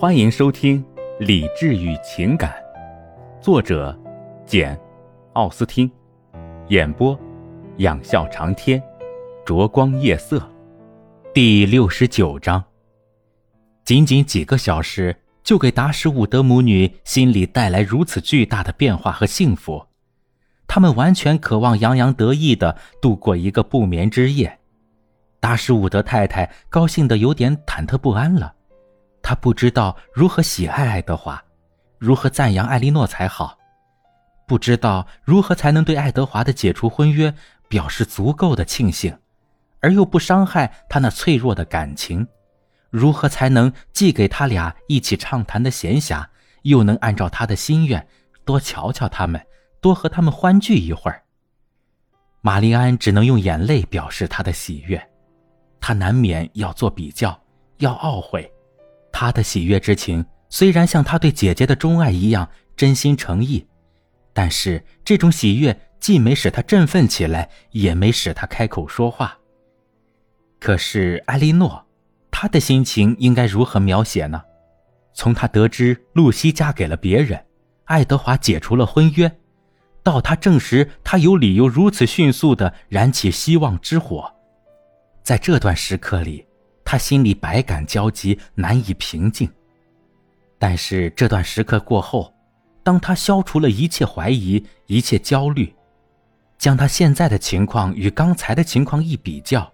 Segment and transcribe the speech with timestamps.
[0.00, 0.80] 欢迎收听
[1.18, 2.52] 《理智与情感》，
[3.42, 3.98] 作者
[4.46, 4.76] 简·
[5.32, 5.90] 奥斯汀，
[6.68, 7.18] 演播
[7.78, 8.80] 仰笑长天，
[9.44, 10.40] 灼光夜色，
[11.34, 12.62] 第六十九章。
[13.84, 19.84] 仅仅几个小时，就给达什伍德母女心里带来如此巨大的变化和幸福，
[20.68, 24.60] 他们完全渴望洋洋得意的度过一个不眠之夜。
[25.40, 28.54] 达什伍德太太高兴的有点忐忑不安了。
[29.22, 31.42] 他不知道如何喜爱爱德华，
[31.98, 33.58] 如何赞扬艾莉诺才好，
[34.46, 37.34] 不知道如何才能对爱德华的解除婚约
[37.68, 39.16] 表示足够的庆幸，
[39.80, 42.26] 而又不伤害他那脆弱的感情，
[42.90, 46.24] 如何才能既给他俩一起畅谈的闲暇，
[46.62, 48.06] 又能按照他的心愿
[48.44, 49.44] 多瞧瞧他们，
[49.80, 51.22] 多和他们欢聚一会儿。
[52.40, 55.10] 玛丽安只能用眼泪表示她的喜悦，
[55.80, 57.38] 她难免要做比较，
[57.78, 58.50] 要懊悔。
[59.20, 63.66] 他的喜悦之情虽然像他对姐姐的钟爱一样真心诚意，
[64.32, 69.36] 但是这种喜悦既没使他振奋起来，也没使他开口说话。
[70.60, 71.84] 可是艾莉诺，
[72.30, 74.40] 他的心情应该如何描写呢？
[75.14, 77.44] 从他得知露西嫁给了别人，
[77.86, 79.40] 爱德华解除了婚约，
[80.04, 84.32] 到他证实他有理由如此迅速地燃起希望之火，
[85.24, 86.46] 在这段时刻里。
[86.90, 89.46] 他心里百感交集，难以平静。
[90.58, 92.32] 但是这段时刻过后，
[92.82, 95.70] 当他消除了一切怀疑、一切焦虑，
[96.56, 99.70] 将他现在的情况与刚才的情况一比较，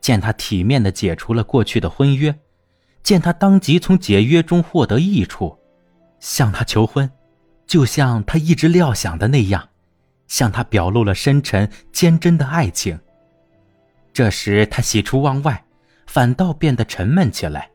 [0.00, 2.36] 见他体面的解除了过去的婚约，
[3.04, 5.56] 见他当即从解约中获得益处，
[6.18, 7.08] 向他求婚，
[7.68, 9.68] 就像他一直料想的那样，
[10.26, 12.98] 向他表露了深沉坚贞的爱情。
[14.12, 15.64] 这时他喜出望外。
[16.06, 17.70] 反倒变得沉闷起来，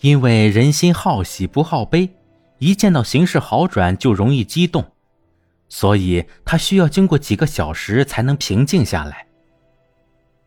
[0.00, 2.08] 因为人心好喜不好悲，
[2.58, 4.84] 一见到形势好转就容易激动，
[5.68, 9.26] 所以他需要经过几个小时才能平静下来。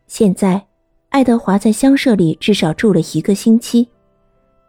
[0.06, 0.66] 现在，
[1.10, 3.88] 爱德华在乡舍里至少住了一个星期，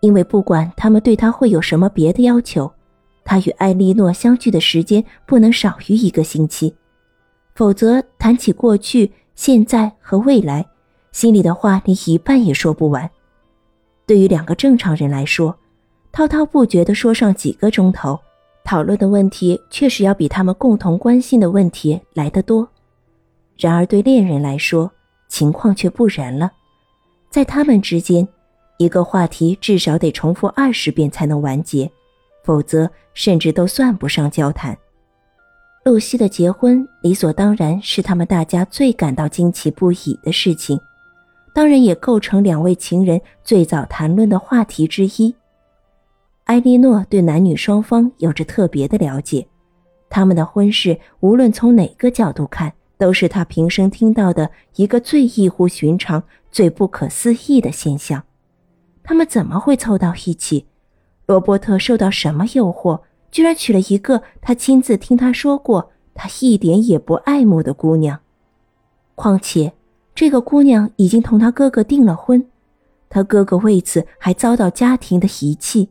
[0.01, 2.71] 因为不管他们对他会有什么别的要求，
[3.25, 6.75] 他与艾莉诺相聚的时间不能少于一个星期，
[7.55, 10.65] 否则谈起过去、现在和未来。
[11.13, 13.09] 心里的话连一半也说不完。
[14.05, 15.55] 对于两个正常人来说，
[16.11, 18.19] 滔滔不绝地说上几个钟头，
[18.65, 22.67] 讨论的问题确实要比他们共同关心的问题来得多。
[23.55, 24.91] 然而对恋人来说，
[25.29, 26.51] 情况却不然了。
[27.29, 28.27] 在他们之间，
[28.77, 31.89] 一个话题至少得重复二十遍才能完结，
[32.43, 34.77] 否则甚至都算不上交谈。
[35.85, 40.79] 露西的结婚理所当然是他们大家最感到惊奇不已的事情。
[41.53, 45.33] 当然也构成两位情人最早谈论的话题之一。
[46.45, 49.47] 埃莉诺对男女双方有着特别的了解，
[50.09, 56.21] 他们的婚事无论从哪个角度看，都是他平生听到的一个最异乎寻常、
[56.51, 58.23] 最不可思议的现象。
[59.03, 60.65] 他们怎么会凑到一起？
[61.27, 68.19] 罗伯特受到什么诱惑，居然娶了一个他亲自听他说过他一点也不爱慕的姑娘？
[69.15, 69.73] 况且。
[70.15, 72.45] 这个姑娘已经同他哥哥订了婚，
[73.09, 75.89] 他哥哥为此还遭到家庭的遗弃，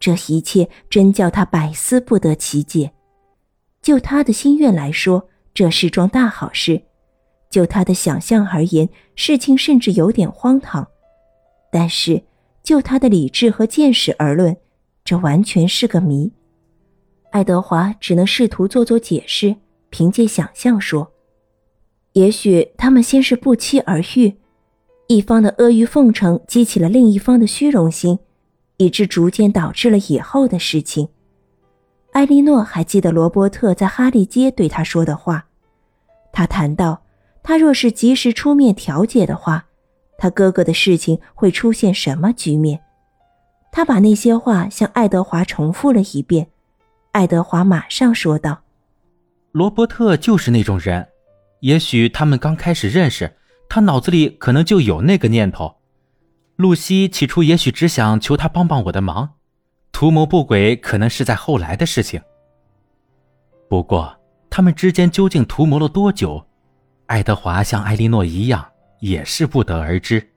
[0.00, 2.92] 这一切真叫他百思不得其解。
[3.80, 6.82] 就他的心愿来说，这是桩大好事；
[7.48, 10.88] 就他的想象而言，事情甚至有点荒唐。
[11.70, 12.24] 但是
[12.64, 14.56] 就他的理智和见识而论，
[15.04, 16.32] 这完全是个谜。
[17.30, 19.54] 爱德华只能试图做做解释，
[19.90, 21.12] 凭借想象说。
[22.16, 24.34] 也许他们先是不期而遇，
[25.06, 28.18] 一方的阿谀奉承激起了另一方的虚荣心，
[28.78, 31.10] 以致逐渐导致了以后的事情。
[32.12, 35.44] 艾莉诺还记得罗伯特在哈利街对他说的话，
[36.32, 37.02] 他谈到，
[37.42, 39.66] 他若是及时出面调解的话，
[40.16, 42.80] 他哥哥的事情会出现什么局面。
[43.70, 46.46] 他把那些话向爱德华重复了一遍，
[47.12, 48.60] 爱德华马上说道
[49.52, 51.06] ：“罗伯特就是那种人。”
[51.60, 53.36] 也许他们刚开始认识，
[53.68, 55.76] 他脑子里可能就有那个念头。
[56.56, 59.34] 露西起初也许只想求他帮帮我的忙，
[59.92, 62.20] 图谋不轨可能是在后来的事情。
[63.68, 64.16] 不过
[64.48, 66.46] 他们之间究竟图谋了多久，
[67.06, 68.64] 爱德华像艾莉诺一样
[69.00, 70.30] 也是不得而知，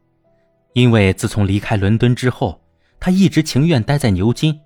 [0.74, 2.60] 因为自从离开伦敦之后，
[3.00, 4.60] 他一直情愿待在牛津，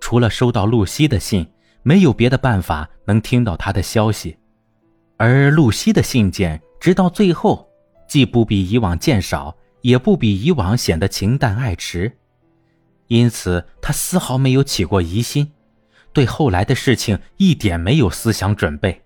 [0.00, 1.46] 除了收到露西的信，
[1.82, 4.36] 没有别的办法能听到他的消息。
[5.16, 7.68] 而露西的信件，直到最后，
[8.08, 12.18] 既不比以往见少，也不比以往显得情淡爱迟。
[13.08, 15.52] 因此他丝毫没有起过疑心，
[16.12, 19.02] 对后来的事情一点没有思想准备。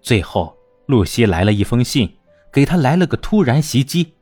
[0.00, 0.56] 最后，
[0.86, 2.16] 露西来了一封信，
[2.52, 4.14] 给他来了个突然袭击。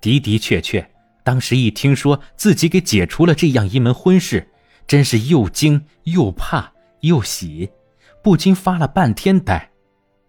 [0.00, 0.88] 的的确确，
[1.24, 4.46] 当时一听说自己给解除了这样一门婚事，
[4.86, 7.70] 真是又惊又怕又喜，
[8.22, 9.70] 不禁发了半天呆。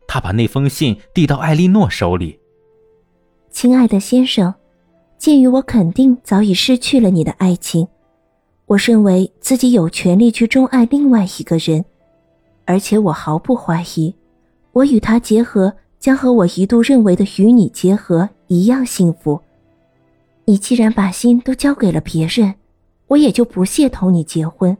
[0.07, 2.39] 他把那封信递到艾莉诺手里。
[3.51, 4.53] 亲爱的先生，
[5.17, 7.87] 鉴于我肯定早已失去了你的爱情，
[8.65, 11.83] 我认为自己有权利去钟爱另外一个人，
[12.65, 14.15] 而且我毫不怀疑，
[14.71, 19.39] 我与他结合将和我一度认为的与你结合一样幸福。
[20.45, 22.55] 你既然把心都交给了别人，
[23.07, 24.77] 我也就不屑同你结婚。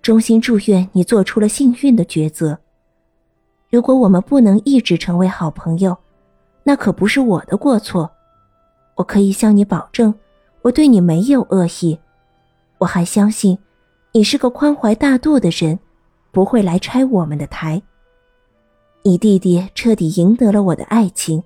[0.00, 2.58] 衷心祝愿你做出了幸运的抉择。
[3.72, 5.96] 如果我们不能一直成为好朋友，
[6.62, 8.10] 那可不是我的过错。
[8.96, 10.14] 我可以向你保证，
[10.60, 11.98] 我对你没有恶意。
[12.76, 13.56] 我还相信，
[14.12, 15.78] 你是个宽怀大度的人，
[16.30, 17.80] 不会来拆我们的台。
[19.04, 21.42] 你弟弟彻底赢得了我的爱情，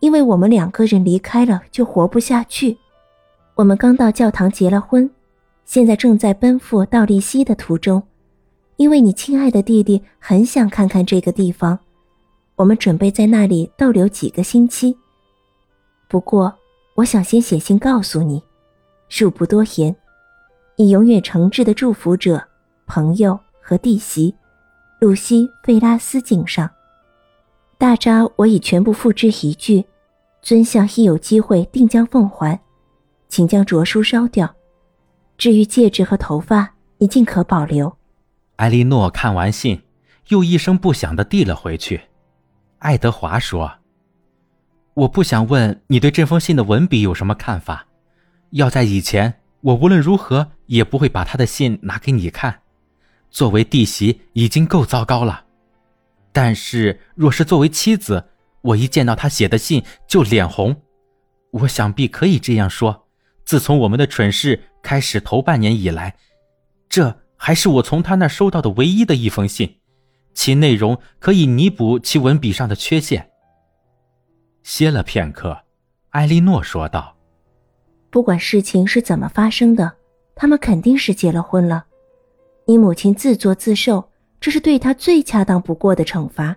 [0.00, 2.76] 因为我们两个人离开了就活不下去。
[3.54, 5.08] 我们刚到教堂结了婚，
[5.64, 8.02] 现在正在奔赴道立西的途中。
[8.76, 11.78] 因为你亲爱的弟弟很想看看这个地方，
[12.56, 14.96] 我们准备在那里逗留几个星期。
[16.08, 16.52] 不过，
[16.96, 18.42] 我想先写信告诉你，
[19.08, 19.94] 恕不多言，
[20.76, 22.42] 你永远诚挚的祝福者、
[22.86, 24.34] 朋友和弟媳，
[25.00, 26.68] 露西·费拉斯敬上。
[27.78, 29.84] 大扎我已全部付之一炬，
[30.42, 32.60] 尊相一有机会定将奉还，
[33.28, 34.52] 请将着书烧掉。
[35.38, 37.92] 至于戒指和头发，你尽可保留。
[38.56, 39.82] 艾莉诺看完信，
[40.28, 42.00] 又一声不响的递了回去。
[42.78, 43.78] 爱德华说
[44.94, 47.86] ：“我不想问你对这封信的文笔有什么看法。
[48.50, 52.60] 要在以前，我无论如何也不会把他的信拿给你看。
[53.28, 55.44] 作为弟媳，已经够糟糕了。
[56.30, 58.24] 但是若是作为妻子，
[58.60, 60.80] 我一见到他写的信就脸红。
[61.50, 63.08] 我想必可以这样说：
[63.44, 66.14] 自从我们的蠢事开始头半年以来，
[66.88, 69.76] 这……”还是我从他那收到的唯一的一封信，
[70.32, 73.28] 其内容可以弥补其文笔上的缺陷。
[74.62, 75.54] 歇了片刻，
[76.08, 77.14] 艾莉诺说道
[78.08, 79.92] ：“不管事情是怎么发生的，
[80.34, 81.84] 他们肯定是结了婚了。
[82.64, 84.02] 你母亲自作自受，
[84.40, 86.56] 这是对他最恰当不过的惩罚。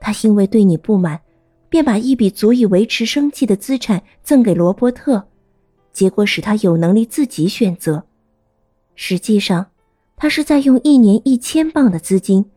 [0.00, 1.20] 他因为对你不满，
[1.68, 5.28] 便把一笔足以维持生计的资产赠给罗伯特，
[5.92, 8.02] 结果使他有能力自己选择。
[8.94, 9.66] 实际上。”
[10.18, 12.50] 他是在用一年一千磅的资金，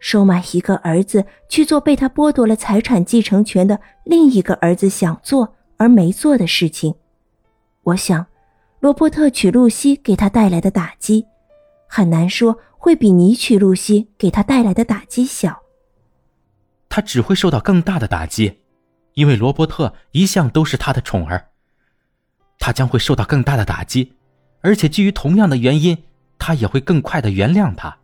[0.00, 6.94] 收买一个儿子去做被他剥夺了财产继承权的另一个儿子想做而没做的事情。
[7.84, 8.26] 我想，
[8.80, 11.24] 罗伯特娶露西给他带来的打击，
[11.86, 15.62] 很难说会比你娶露西给他带来的打击小。
[16.88, 18.60] 他只会受到更大的打击，
[19.14, 21.50] 因为罗伯特一向都是他的宠儿。
[22.58, 24.14] 他将会受到更大的打击，
[24.62, 26.04] 而且基于同样的原因。
[26.46, 27.96] 他也会更快的原谅他。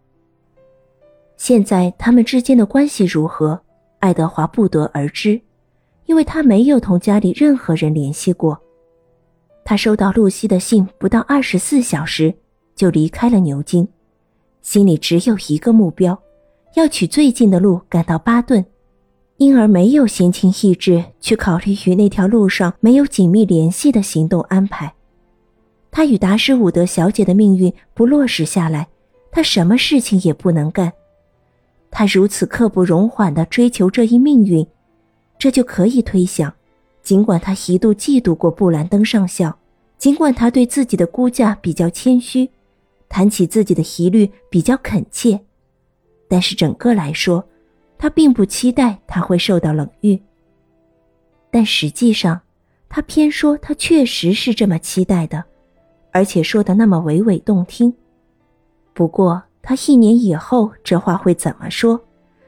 [1.36, 3.60] 现在他们之间的关系如何？
[3.98, 5.38] 爱德华不得而知，
[6.06, 8.58] 因为他没有同家里任何人联系过。
[9.62, 12.34] 他收到露西的信不到二十四小时
[12.74, 13.86] 就离开了牛津，
[14.62, 16.18] 心里只有一个目标，
[16.76, 18.64] 要取最近的路赶到巴顿，
[19.36, 24.94] 因而没有闲情逸致去考虑与那条路上没有紧密联系的行动安排。
[25.90, 28.88] 他与达什伍德小姐的命运不落实下来，
[29.30, 30.92] 他什么事情也不能干。
[31.90, 34.64] 他如此刻不容缓地追求这一命运，
[35.38, 36.52] 这就可以推想。
[37.02, 39.58] 尽管他一度嫉妒过布兰登上校，
[39.98, 42.48] 尽管他对自己的估价比较谦虚，
[43.08, 45.40] 谈起自己的疑虑比较恳切，
[46.28, 47.44] 但是整个来说，
[47.98, 50.20] 他并不期待他会受到冷遇。
[51.50, 52.40] 但实际上，
[52.88, 55.44] 他偏说他确实是这么期待的。
[56.12, 57.94] 而且说的那么娓娓动听，
[58.92, 62.00] 不过他一年以后这话会怎么说，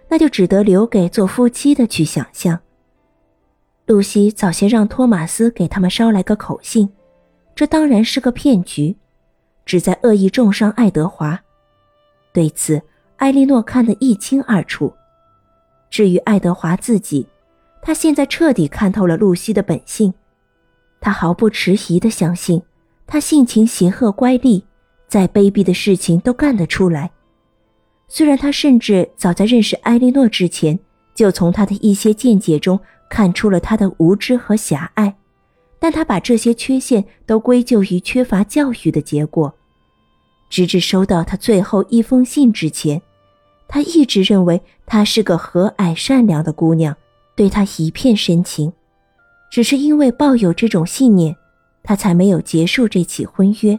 [0.08, 2.60] 那就只得留给做夫妻的去想象。
[3.86, 6.88] 露西早先让托马斯给他们捎来个口信，
[7.54, 8.96] 这当然是个骗局，
[9.64, 11.40] 旨在恶意重伤爱德华。
[12.32, 12.80] 对此，
[13.16, 14.92] 艾莉诺看得一清二楚。
[15.90, 17.26] 至于爱德华自己，
[17.82, 20.14] 他现在彻底看透了露西的本性，
[21.00, 22.62] 他毫不迟疑地相信。
[23.12, 24.62] 他性情邪恶乖戾，
[25.06, 27.10] 再卑鄙的事情都干得出来。
[28.08, 30.78] 虽然他甚至早在认识埃莉诺之前，
[31.14, 35.14] 就从他的一些见解中看出了他的无知和狭隘，
[35.78, 39.52] 但他把这些缺陷都归咎于缺乏教育的结果。
[40.48, 43.02] 直至收到他最后一封信之前，
[43.68, 46.96] 他一直认为她是个和蔼善良的姑娘，
[47.36, 48.72] 对他一片深情。
[49.50, 51.36] 只是因为抱有这种信念，
[51.82, 53.78] 他才没有结束这起婚约。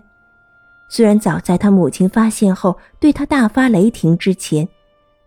[0.89, 4.67] 虽然早在他母亲发现后对他大发雷霆之前，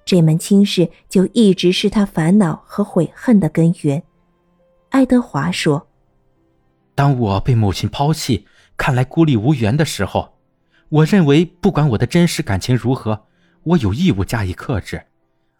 [0.04, 4.02] 这门亲事就一直是他烦恼和悔恨的根源。
[4.90, 5.88] 爱德华说
[6.94, 10.34] ：“当我被母亲抛弃，看来孤立无援的时候。”
[10.88, 13.26] 我认为，不管我的真实感情如何，
[13.64, 15.02] 我有义务加以克制，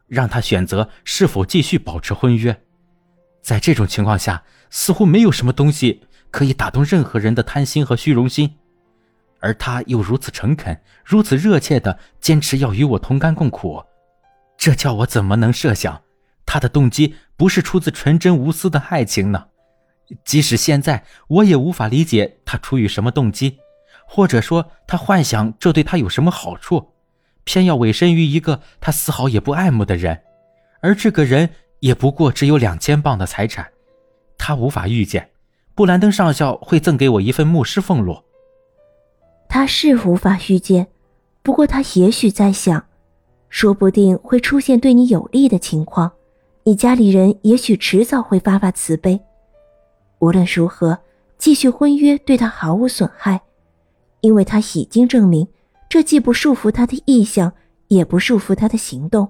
[0.07, 2.63] 让他选择是否继续保持婚约。
[3.43, 6.03] 在这种情况下，似乎没有什么东西
[6.37, 8.59] 可以打动任何人的贪心和虚荣心，
[9.41, 13.83] 而他又如此诚恳、如此热切地坚持要与我同甘共苦，
[14.59, 16.03] 这叫我怎么能设想
[16.45, 19.47] 他的动机不是出自纯真无私的爱情呢？
[20.27, 23.57] 即使现在，我也无法理解他出于什么动机。
[24.07, 26.93] 或者说，他幻想这对他有什么好处，
[27.45, 30.21] 偏要委身于一个他丝毫也不爱慕的人，
[30.83, 31.49] 而这个人
[31.81, 33.67] 也不过只有两千磅的财产，
[34.37, 35.31] 他无法预见，
[35.77, 38.17] 布兰登上校会赠给我一份牧师俸禄。
[39.47, 40.87] 他是无法预见，
[41.43, 42.83] 不过他也许在想，
[43.51, 46.11] 说不定会出现对你有利的情况，
[46.65, 49.21] 你家里人也许迟早会发发慈悲。
[50.19, 50.99] 无论如何，
[51.37, 53.43] 继续婚约对他毫无损害。
[54.23, 55.47] 因为他已经证明，
[55.91, 57.53] 这既不束缚他的意向，
[57.89, 59.29] 也不束缚他的行动。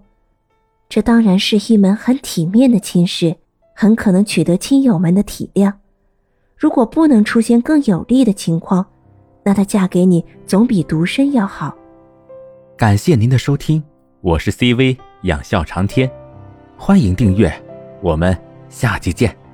[0.88, 3.36] 这当然是一门很体面的亲事，
[3.74, 5.72] 很可能取得亲友们的体谅。
[6.56, 8.84] 如果不能出现更有利的情况，
[9.44, 11.76] 那她嫁给你总比独身要好。
[12.78, 13.82] 感谢您的收听，
[14.22, 16.10] 我是 CV 养笑长天，
[16.78, 17.52] 欢迎订阅，
[18.02, 18.36] 我们
[18.70, 19.45] 下期见。